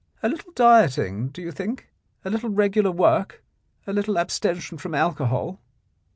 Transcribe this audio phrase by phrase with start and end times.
[0.23, 1.87] A little dieting, do you think,
[2.25, 3.43] a little regular work,
[3.85, 5.59] a little abstention from alcohol